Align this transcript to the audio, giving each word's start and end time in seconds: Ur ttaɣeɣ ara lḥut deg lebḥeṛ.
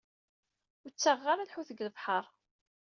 Ur 0.83 0.91
ttaɣeɣ 0.91 1.25
ara 1.33 1.47
lḥut 1.49 1.69
deg 1.69 1.79
lebḥeṛ. 1.87 2.25